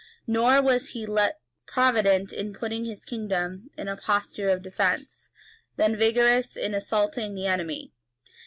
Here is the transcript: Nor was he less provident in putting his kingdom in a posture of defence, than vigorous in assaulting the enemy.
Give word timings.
Nor 0.25 0.63
was 0.63 0.87
he 0.93 1.05
less 1.05 1.33
provident 1.67 2.33
in 2.33 2.53
putting 2.55 2.85
his 2.85 3.05
kingdom 3.05 3.69
in 3.77 3.87
a 3.87 3.95
posture 3.95 4.49
of 4.49 4.63
defence, 4.63 5.29
than 5.75 5.95
vigorous 5.95 6.57
in 6.57 6.73
assaulting 6.73 7.35
the 7.35 7.45
enemy. 7.45 7.91